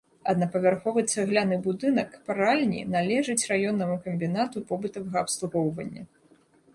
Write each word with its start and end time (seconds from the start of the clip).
Аднапавярховы 0.31 1.01
цагляны 1.13 1.57
будынак 1.67 2.15
пральні 2.29 2.81
належыць 2.95 3.45
раённаму 3.51 3.97
камбінату 4.07 4.57
побытавага 4.73 5.17
абслугоўвання. 5.27 6.03